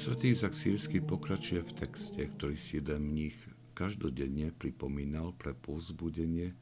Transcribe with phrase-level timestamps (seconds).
[0.00, 3.36] Svetý Izak Sírsky pokračuje v texte, ktorý si jeden mních
[3.76, 6.56] každodenne pripomínal pre povzbudenie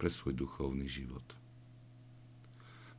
[0.00, 1.36] pre svoj duchovný život.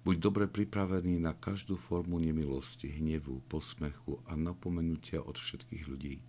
[0.06, 6.22] Buď dobre pripravený na každú formu nemilosti, hnevu, posmechu a napomenutia od všetkých ľudí.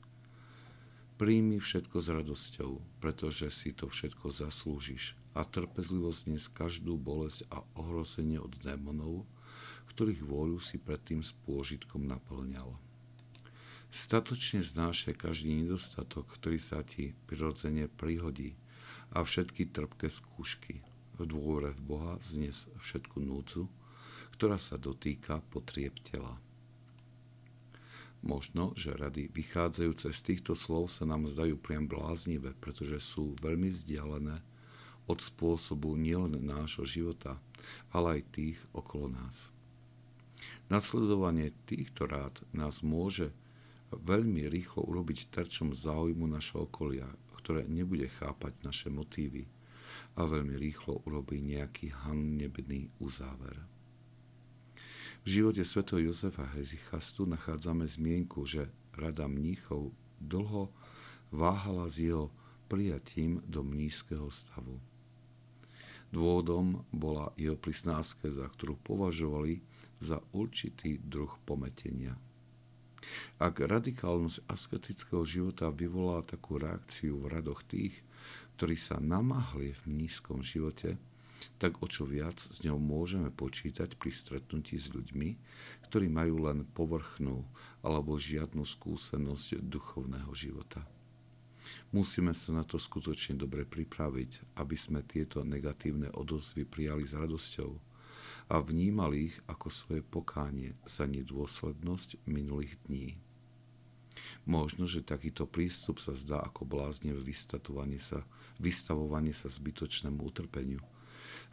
[1.21, 7.61] Príjmi všetko s radosťou, pretože si to všetko zaslúžiš a trpezlivosť dnes každú bolesť a
[7.77, 9.29] ohrozenie od démonov,
[9.93, 12.89] ktorých vôľu si predtým s pôžitkom naplňal.
[13.91, 18.55] Statočne znášaj každý nedostatok, ktorý sa ti prirodzene prihodí
[19.11, 20.79] a všetky trpké skúšky.
[21.19, 23.67] V dôvore v Boha znes všetku núdzu,
[24.39, 26.39] ktorá sa dotýka potrieb tela.
[28.23, 33.73] Možno, že rady vychádzajúce z týchto slov sa nám zdajú priam bláznivé, pretože sú veľmi
[33.73, 34.45] vzdialené
[35.11, 37.41] od spôsobu nielen nášho života,
[37.91, 39.51] ale aj tých okolo nás.
[40.71, 43.35] Nasledovanie týchto rád nás môže
[43.91, 47.11] veľmi rýchlo urobiť terčom záujmu našho okolia,
[47.43, 49.51] ktoré nebude chápať naše motívy
[50.15, 53.59] a veľmi rýchlo urobí nejaký hannebný uzáver.
[55.21, 55.85] V živote sv.
[56.01, 60.73] Jozefa Hezichastu nachádzame zmienku, že rada mníchov dlho
[61.29, 62.33] váhala s jeho
[62.71, 64.81] prijatím do mnízkeho stavu.
[66.11, 69.63] Dôvodom bola jeho prísná za ktorú považovali
[70.03, 72.17] za určitý druh pometenia–
[73.41, 77.97] ak radikálnosť asketického života vyvolá takú reakciu v radoch tých,
[78.61, 81.01] ktorí sa namáhli v nízkom živote,
[81.57, 85.41] tak o čo viac s ňou môžeme počítať pri stretnutí s ľuďmi,
[85.89, 87.41] ktorí majú len povrchnú
[87.81, 90.85] alebo žiadnu skúsenosť duchovného života.
[91.91, 97.90] Musíme sa na to skutočne dobre pripraviť, aby sme tieto negatívne odozvy prijali s radosťou
[98.51, 103.15] a vnímali ich ako svoje pokánie za nedôslednosť minulých dní.
[104.45, 108.27] Možno, že takýto prístup sa zdá ako bláznivé vystavovanie sa,
[108.59, 110.83] vystavovanie sa zbytočnému utrpeniu,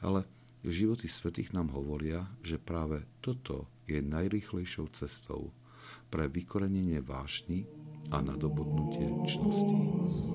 [0.02, 0.26] ale
[0.66, 5.54] životy svetých nám hovoria, že práve toto je najrýchlejšou cestou
[6.12, 7.70] pre vykorenenie vášny
[8.12, 10.27] a nadobudnutie čnosti.